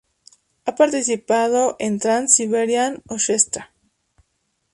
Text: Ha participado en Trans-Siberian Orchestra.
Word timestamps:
Ha 0.65 0.73
participado 0.73 1.75
en 1.77 1.99
Trans-Siberian 1.99 3.03
Orchestra. 3.07 3.71